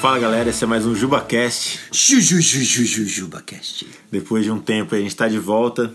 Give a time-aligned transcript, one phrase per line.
[0.00, 1.80] Fala galera, esse é mais um JubaCast.
[1.90, 3.84] JujujujujuJubaCast.
[4.12, 5.92] Depois de um tempo a gente está de volta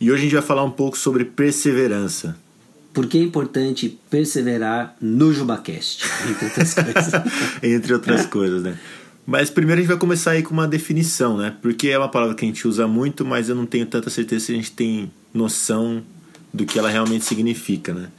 [0.00, 2.36] e hoje a gente vai falar um pouco sobre perseverança.
[2.92, 6.04] Por que é importante perseverar no JubaCast?
[6.30, 7.12] Entre outras coisas.
[7.60, 8.78] Entre outras coisas, né?
[9.26, 11.56] Mas primeiro a gente vai começar aí com uma definição, né?
[11.60, 14.44] Porque é uma palavra que a gente usa muito, mas eu não tenho tanta certeza
[14.44, 16.04] se a gente tem noção
[16.52, 18.10] do que ela realmente significa, né?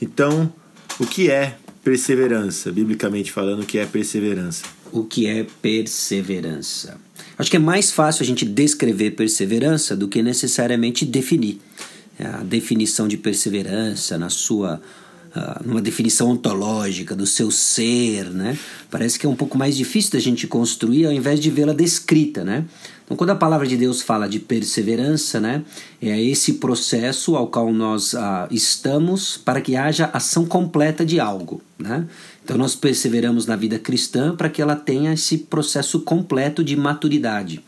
[0.00, 0.50] Então,
[0.98, 4.64] o que é perseverança, biblicamente falando, o que é perseverança?
[4.90, 6.98] O que é perseverança?
[7.38, 11.60] Acho que é mais fácil a gente descrever perseverança do que necessariamente definir.
[12.18, 14.80] A definição de perseverança na sua
[15.64, 18.56] numa definição ontológica do seu ser, né?
[18.90, 22.44] Parece que é um pouco mais difícil da gente construir ao invés de vê-la descrita,
[22.44, 22.64] né?
[23.04, 25.62] Então, quando a palavra de Deus fala de perseverança, né,
[26.00, 31.60] é esse processo ao qual nós ah, estamos para que haja ação completa de algo.
[31.78, 32.06] Né?
[32.42, 37.62] Então, nós perseveramos na vida cristã para que ela tenha esse processo completo de maturidade.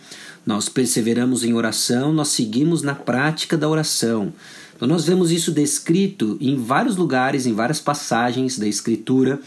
[0.46, 4.32] Nós perseveramos em oração, nós seguimos na prática da oração.
[4.76, 9.40] Então, nós vemos isso descrito em vários lugares, em várias passagens da Escritura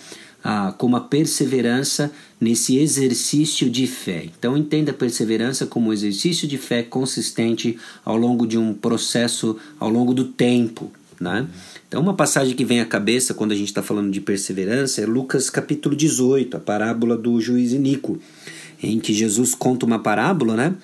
[0.44, 4.26] ah, como a perseverança nesse exercício de fé.
[4.38, 9.58] Então entenda a perseverança como um exercício de fé consistente ao longo de um processo,
[9.80, 10.92] ao longo do tempo.
[11.20, 11.46] Né?
[11.88, 15.06] Então uma passagem que vem à cabeça quando a gente está falando de perseverança é
[15.06, 18.18] Lucas capítulo 18, a parábola do juiz Inico,
[18.82, 20.76] em que Jesus conta uma parábola, né?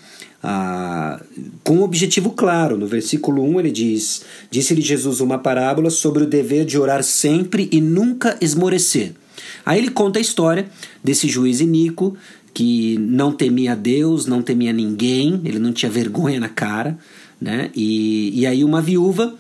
[0.44, 1.20] Ah,
[1.64, 2.78] com um objetivo claro.
[2.78, 7.68] No versículo 1 ele diz: Disse-lhe Jesus uma parábola sobre o dever de orar sempre
[7.72, 9.14] e nunca esmorecer.
[9.66, 10.68] Aí ele conta a história
[11.04, 12.16] desse juiz Inico
[12.54, 16.98] que não temia Deus, não temia ninguém, ele não tinha vergonha na cara,
[17.42, 17.70] né?
[17.76, 19.36] E, e aí uma viúva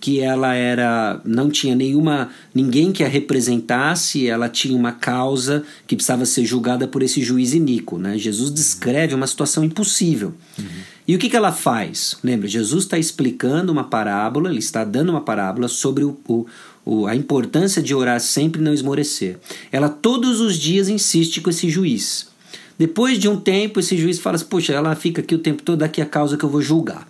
[0.00, 5.94] que ela era não tinha nenhuma ninguém que a representasse, ela tinha uma causa que
[5.94, 8.16] precisava ser julgada por esse juiz iníquo, né?
[8.16, 10.32] Jesus descreve uma situação impossível.
[10.58, 10.64] Uhum.
[11.06, 12.16] E o que, que ela faz?
[12.22, 16.46] Lembra, Jesus está explicando uma parábola, ele está dando uma parábola sobre o, o,
[16.84, 19.38] o, a importância de orar sempre e não esmorecer.
[19.70, 22.28] Ela todos os dias insiste com esse juiz.
[22.78, 25.82] Depois de um tempo, esse juiz fala assim: Poxa, ela fica aqui o tempo todo,
[25.82, 27.09] aqui a causa que eu vou julgar.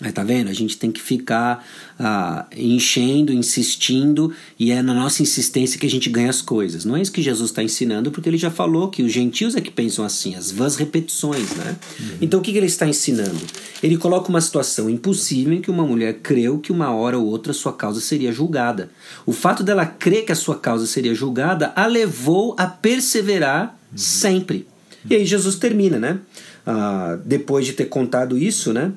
[0.00, 0.50] Aí tá vendo?
[0.50, 1.66] A gente tem que ficar
[1.98, 6.84] ah, enchendo, insistindo, e é na nossa insistência que a gente ganha as coisas.
[6.84, 9.60] Não é isso que Jesus está ensinando, porque ele já falou que os gentios é
[9.60, 11.76] que pensam assim, as vãs repetições, né?
[11.98, 12.06] Uhum.
[12.20, 13.40] Então o que, que ele está ensinando?
[13.82, 17.54] Ele coloca uma situação impossível em que uma mulher creu que uma hora ou outra
[17.54, 18.90] sua causa seria julgada.
[19.24, 23.98] O fato dela crer que a sua causa seria julgada a levou a perseverar uhum.
[23.98, 24.66] sempre.
[25.08, 26.18] E aí Jesus termina, né?
[26.66, 28.92] Ah, depois de ter contado isso, né?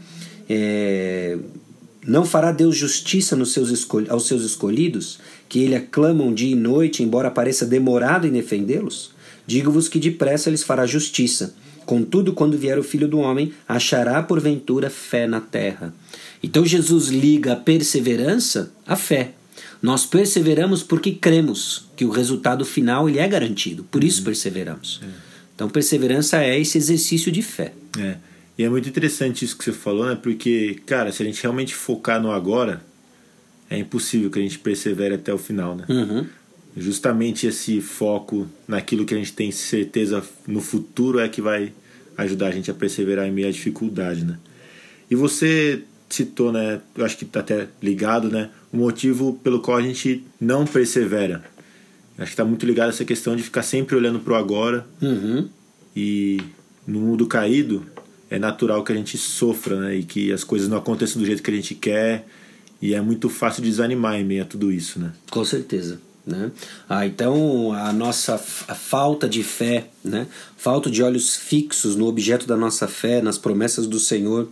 [0.50, 1.38] É,
[2.06, 7.04] não fará Deus justiça nos seus aos seus escolhidos, que ele aclamam dia e noite,
[7.04, 9.12] embora pareça demorado em defendê-los?
[9.46, 11.56] Digo-vos que depressa lhes fará justiça.
[11.86, 15.94] Contudo, quando vier o Filho do Homem, achará porventura fé na terra.
[16.42, 19.32] Então Jesus liga a perseverança à fé.
[19.82, 23.84] Nós perseveramos porque cremos que o resultado final ele é garantido.
[23.86, 24.26] Por isso uhum.
[24.26, 25.02] perseveramos.
[25.04, 25.08] É.
[25.56, 27.74] Então perseverança é esse exercício de fé.
[27.98, 28.18] É.
[28.60, 30.20] E é muito interessante isso que você falou, né?
[30.22, 32.82] Porque, cara, se a gente realmente focar no agora,
[33.70, 35.86] é impossível que a gente persevere até o final, né?
[35.88, 36.26] Uhum.
[36.76, 41.72] Justamente esse foco naquilo que a gente tem certeza no futuro é que vai
[42.18, 44.38] ajudar a gente a perseverar em meio à dificuldade, né?
[45.10, 46.82] E você citou, né?
[46.98, 48.50] Eu acho que tá até ligado, né?
[48.74, 51.46] O motivo pelo qual a gente não persevera.
[52.18, 54.86] Acho que está muito ligado a essa questão de ficar sempre olhando para o agora.
[55.02, 55.48] Uhum.
[55.96, 56.42] E
[56.86, 57.86] no mundo caído,
[58.30, 59.96] é natural que a gente sofra, né?
[59.96, 62.26] E que as coisas não aconteçam do jeito que a gente quer.
[62.82, 65.12] E é muito fácil desanimar em meio a tudo isso, né?
[65.30, 66.00] Com certeza.
[66.26, 66.52] Né?
[66.88, 70.28] Ah, então a nossa a falta de fé, né?
[70.56, 74.48] falta de olhos fixos no objeto da nossa fé, nas promessas do Senhor,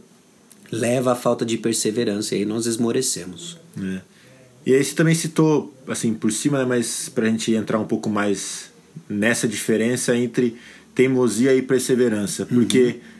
[0.71, 3.59] leva à falta de perseverança e aí nós esmorecemos.
[3.79, 4.01] É.
[4.65, 7.85] E aí você também citou, assim, por cima, né, mas para a gente entrar um
[7.85, 8.71] pouco mais
[9.07, 10.57] nessa diferença entre
[10.95, 13.16] teimosia e perseverança, porque uhum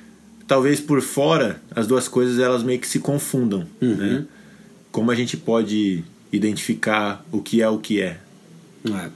[0.47, 3.65] talvez por fora as duas coisas elas meio que se confundam.
[3.81, 3.95] Uhum.
[3.95, 4.25] Né?
[4.91, 8.19] Como a gente pode identificar o que é o que é?
[8.87, 9.09] é.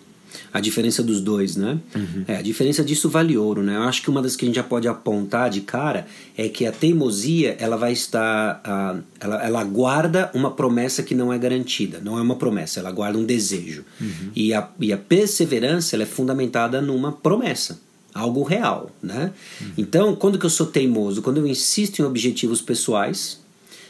[0.54, 1.78] A diferença dos dois, né?
[1.94, 2.24] Uhum.
[2.28, 3.76] É, a diferença disso vale ouro, né?
[3.76, 6.08] Eu acho que uma das que a gente já pode apontar de cara
[6.38, 11.34] é que a teimosia ela vai estar, uh, ela, ela guarda uma promessa que não
[11.34, 13.84] é garantida, não é uma promessa, ela guarda um desejo.
[14.00, 14.32] Uhum.
[14.34, 17.80] E, a, e a perseverança ela é fundamentada numa promessa
[18.14, 19.32] algo real, né?
[19.60, 19.72] Uhum.
[19.78, 21.22] Então, quando que eu sou teimoso?
[21.22, 23.40] Quando eu insisto em objetivos pessoais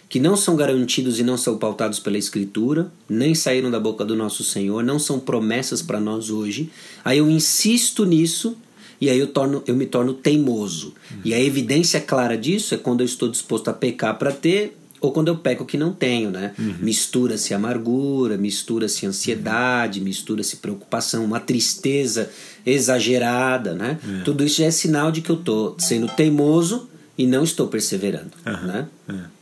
[0.08, 4.14] que não são garantidos e não são pautados pela escritura, nem saíram da boca do
[4.14, 6.70] nosso Senhor, não são promessas para nós hoje.
[7.04, 8.58] Aí eu insisto nisso
[9.00, 10.88] e aí eu, torno, eu me torno teimoso.
[10.88, 11.22] Uhum.
[11.24, 15.12] E a evidência clara disso é quando eu estou disposto a pecar para ter ou
[15.12, 16.54] quando eu peco que não tenho, né?
[16.58, 16.76] Uhum.
[16.80, 20.06] Mistura-se amargura, mistura-se ansiedade, uhum.
[20.06, 22.30] mistura-se preocupação, uma tristeza
[22.64, 23.98] exagerada, né?
[24.20, 24.24] É.
[24.24, 26.88] Tudo isso já é sinal de que eu estou sendo teimoso
[27.18, 28.68] e não estou perseverando, uhum.
[28.68, 28.88] né?
[29.10, 29.42] É.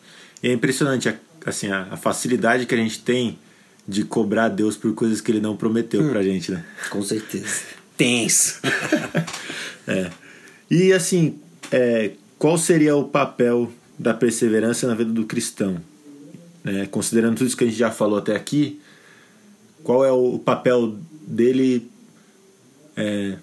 [0.50, 1.14] É impressionante
[1.46, 3.38] assim, a, a, facilidade que a gente tem
[3.86, 6.10] de cobrar Deus por coisas que ele não prometeu hum.
[6.10, 6.64] pra gente, né?
[6.90, 7.64] Com certeza.
[7.98, 8.60] Tenso.
[9.86, 10.10] é.
[10.72, 11.38] E assim,
[11.72, 15.80] é, qual seria o papel da perseverança na vida do cristão.
[16.63, 16.88] Né?
[16.88, 18.80] Considerando tudo isso que a gente já falou até aqui,
[19.84, 20.98] qual é o papel
[21.28, 21.90] dele
[22.96, 23.38] é,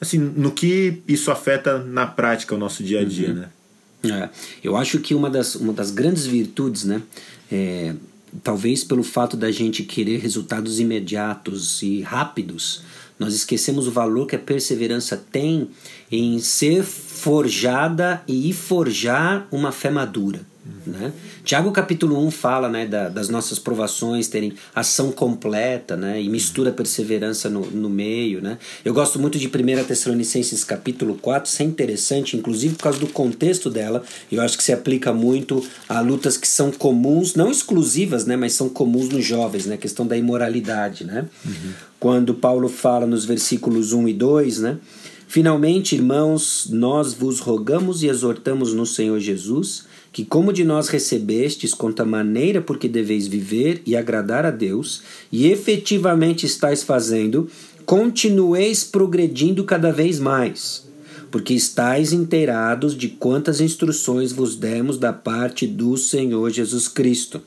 [0.00, 3.34] assim, no que isso afeta na prática o nosso dia a dia, uhum.
[3.34, 3.50] né?
[4.02, 4.30] É,
[4.64, 7.02] eu acho que uma das, uma das grandes virtudes, né,
[7.52, 7.94] é,
[8.42, 12.82] talvez pelo fato da gente querer resultados imediatos e rápidos,
[13.18, 15.68] nós esquecemos o valor que a perseverança tem
[16.10, 20.49] em ser forjada e forjar uma fé madura.
[20.86, 21.12] Né?
[21.42, 26.70] Tiago capítulo 1 fala né, da, das nossas provações terem ação completa né, e mistura
[26.70, 28.42] perseverança no, no meio.
[28.42, 28.58] Né?
[28.84, 33.06] Eu gosto muito de 1 Tessalonicenses capítulo 4, isso é interessante, inclusive por causa do
[33.06, 34.02] contexto dela.
[34.30, 38.52] Eu acho que se aplica muito a lutas que são comuns, não exclusivas, né, mas
[38.52, 41.04] são comuns nos jovens, né, a questão da imoralidade.
[41.04, 41.26] Né?
[41.44, 41.72] Uhum.
[41.98, 44.78] Quando Paulo fala nos versículos 1 e 2, né?
[45.28, 51.72] Finalmente, irmãos, nós vos rogamos e exortamos no Senhor Jesus que, como de nós recebestes,
[51.72, 57.48] quanto a maneira por que deveis viver e agradar a Deus, e efetivamente estáis fazendo,
[57.86, 60.88] continueis progredindo cada vez mais,
[61.30, 67.40] porque estáis inteirados de quantas instruções vos demos da parte do Senhor Jesus Cristo.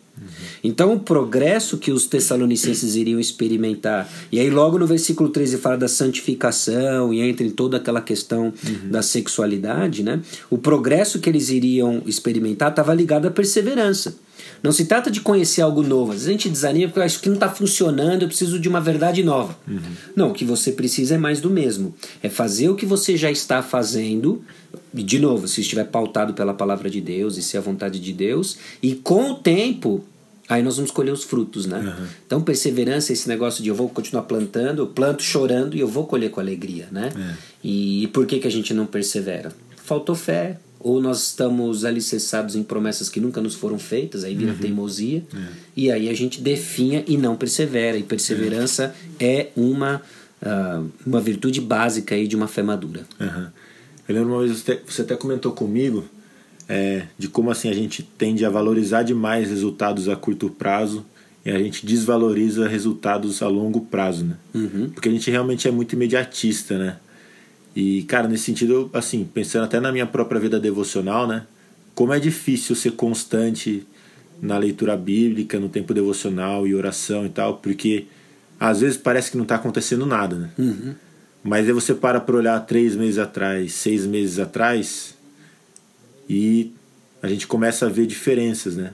[0.63, 5.77] Então, o progresso que os tessalonicenses iriam experimentar, e aí logo no versículo 13 fala
[5.77, 8.91] da santificação e entra em toda aquela questão uhum.
[8.91, 10.21] da sexualidade, né?
[10.49, 14.15] O progresso que eles iriam experimentar estava ligado à perseverança.
[14.61, 16.11] Não se trata de conhecer algo novo.
[16.11, 18.69] Às vezes a gente desanima porque eu acho que não está funcionando, eu preciso de
[18.69, 19.57] uma verdade nova.
[19.67, 19.79] Uhum.
[20.15, 21.93] Não, o que você precisa é mais do mesmo.
[22.21, 24.41] É fazer o que você já está fazendo,
[24.93, 28.13] de novo, se estiver pautado pela palavra de Deus e se é a vontade de
[28.13, 30.03] Deus, e com o tempo
[30.49, 31.79] Aí nós vamos colher os frutos, né?
[31.79, 32.07] Uhum.
[32.25, 36.05] Então, perseverança, esse negócio de eu vou continuar plantando, eu planto chorando e eu vou
[36.05, 37.11] colher com alegria, né?
[37.15, 37.33] É.
[37.63, 39.53] E, e, por que, que a gente não persevera?
[39.77, 44.51] Faltou fé, ou nós estamos alicerçados em promessas que nunca nos foram feitas, aí vira
[44.51, 44.57] uhum.
[44.57, 45.39] teimosia, é.
[45.77, 47.97] e aí a gente definha e não persevera.
[47.97, 50.01] E perseverança é, é uma,
[50.41, 53.05] uh, uma virtude básica aí de uma fé madura.
[53.17, 53.47] Uhum.
[54.07, 56.05] Eu lembro uma vez, você até comentou comigo
[56.67, 61.05] é, de como assim a gente tende a valorizar demais resultados a curto prazo
[61.45, 64.37] e a gente desvaloriza resultados a longo prazo, né?
[64.53, 64.89] Uhum.
[64.89, 66.97] Porque a gente realmente é muito imediatista, né?
[67.75, 71.45] E, cara, nesse sentido, assim, pensando até na minha própria vida devocional, né?
[71.93, 73.85] Como é difícil ser constante
[74.41, 78.05] na leitura bíblica, no tempo devocional e oração e tal, porque
[78.59, 80.49] às vezes parece que não está acontecendo nada, né?
[80.57, 80.95] Uhum.
[81.43, 85.13] Mas aí você para para olhar três meses atrás, seis meses atrás,
[86.29, 86.71] e
[87.21, 88.91] a gente começa a ver diferenças, né?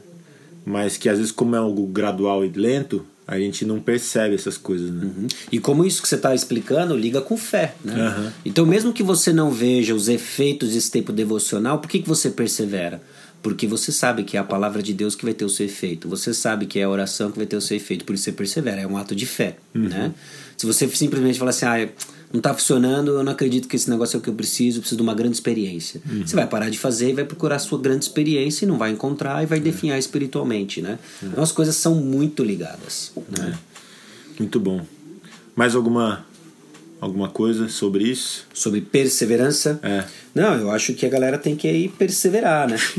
[0.66, 4.58] Mas que às vezes, como é algo gradual e lento, a gente não percebe essas
[4.58, 5.06] coisas, né?
[5.06, 5.28] Uhum.
[5.52, 8.10] E como isso que você está explicando liga com fé, né?
[8.10, 8.32] Uhum.
[8.44, 12.32] Então, mesmo que você não veja os efeitos desse tempo devocional, por que, que você
[12.32, 13.00] persevera?
[13.44, 16.10] Porque você sabe que é a palavra de Deus que vai ter o seu efeito.
[16.10, 18.04] Você sabe que é a oração que vai ter o seu efeito.
[18.04, 18.82] Por isso você persevera.
[18.82, 19.88] É um ato de fé, uhum.
[19.88, 20.14] né?
[20.58, 21.88] Se você simplesmente falar assim, ah,
[22.32, 24.82] não está funcionando, eu não acredito que esse negócio é o que eu preciso, eu
[24.82, 26.00] preciso de uma grande experiência.
[26.08, 26.26] Uhum.
[26.26, 28.92] Você vai parar de fazer e vai procurar a sua grande experiência e não vai
[28.92, 29.62] encontrar e vai é.
[29.62, 31.00] definhar espiritualmente, né?
[31.24, 31.26] É.
[31.26, 33.12] Então as coisas são muito ligadas.
[33.36, 33.56] Né?
[33.56, 33.58] É.
[34.38, 34.86] Muito bom.
[35.56, 36.26] Mais alguma
[37.02, 38.46] alguma coisa sobre isso?
[38.54, 39.80] Sobre perseverança?
[39.82, 40.04] É.
[40.36, 42.78] Não, eu acho que a galera tem que aí perseverar, né?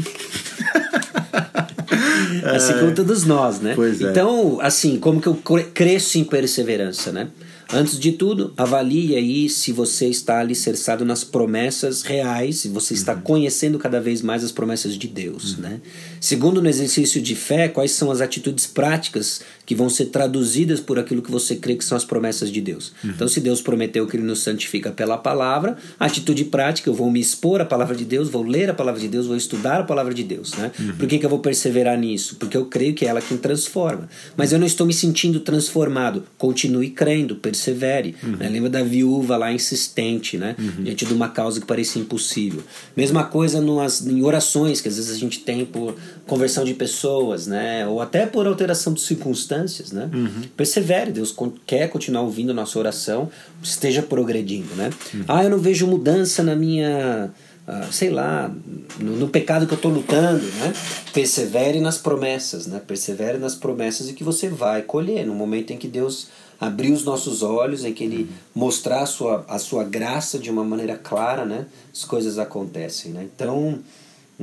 [2.55, 3.75] assim como todos nós, né?
[3.75, 4.11] Pois é.
[4.11, 5.35] Então, assim, como que eu
[5.75, 7.29] cresço em perseverança, né?
[7.73, 13.15] Antes de tudo, avalie aí se você está alicerçado nas promessas reais, se você está
[13.15, 13.21] uhum.
[13.21, 15.55] conhecendo cada vez mais as promessas de Deus.
[15.55, 15.63] Uhum.
[15.63, 15.81] Né?
[16.21, 20.99] Segundo, no exercício de fé, quais são as atitudes práticas que vão ser traduzidas por
[20.99, 22.93] aquilo que você crê que são as promessas de Deus.
[23.05, 23.11] Uhum.
[23.11, 27.21] Então, se Deus prometeu que Ele nos santifica pela palavra, atitude prática, eu vou me
[27.21, 30.13] expor à palavra de Deus, vou ler a palavra de Deus, vou estudar a palavra
[30.13, 30.55] de Deus.
[30.55, 30.73] Né?
[30.77, 30.97] Uhum.
[30.97, 32.35] Por que, que eu vou perseverar nisso?
[32.35, 34.09] Porque eu creio que é ela quem transforma.
[34.37, 36.25] Mas eu não estou me sentindo transformado.
[36.37, 38.17] Continue crendo, persevere.
[38.25, 38.39] Uhum.
[38.39, 38.49] Né?
[38.49, 40.57] Lembra da viúva lá insistente, né?
[40.59, 40.83] Uhum.
[40.83, 42.65] diante de uma causa que parecia impossível.
[42.97, 45.95] Mesma coisa numas, em orações que às vezes a gente tem por
[46.27, 47.87] conversão de pessoas, né?
[47.87, 50.11] ou até por alteração de circunstâncias circunstâncias, né?
[50.13, 50.43] Uhum.
[50.57, 51.35] Persevere, Deus
[51.67, 53.31] quer continuar ouvindo a nossa oração,
[53.63, 54.91] esteja progredindo, né?
[55.13, 55.25] Uhum.
[55.29, 57.31] Ah, eu não vejo mudança na minha,
[57.67, 58.51] uh, sei lá,
[58.99, 60.73] no, no, pecado que eu estou lutando, né?
[61.13, 62.81] Persevere nas promessas, né?
[62.85, 66.29] Persevere nas promessas e que você vai colher no momento em que Deus
[66.61, 68.29] abrir os nossos olhos, em que Ele uhum.
[68.55, 71.67] mostrar a sua, a sua graça de uma maneira clara, né?
[71.93, 73.27] As coisas acontecem, né?
[73.35, 73.79] Então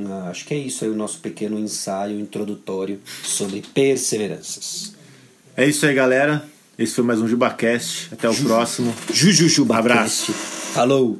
[0.06, 4.96] ah, acho que é isso aí o nosso pequeno ensaio introdutório sobre perseveranças.
[5.58, 6.44] É isso aí, galera.
[6.78, 8.10] Esse foi mais um JubaCast.
[8.12, 8.94] Até o Ju, próximo.
[9.12, 10.32] Juju Abraço.
[10.32, 11.18] Falou.